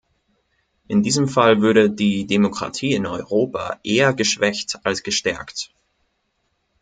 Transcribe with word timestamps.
In 0.87 1.03
diesem 1.03 1.27
Fall 1.27 1.61
würde 1.61 1.91
die 1.91 2.25
Demokratie 2.25 2.93
in 2.95 3.05
Europa 3.05 3.79
eher 3.83 4.15
geschwächt 4.15 4.79
als 4.83 5.03
gestärkt. 5.03 5.75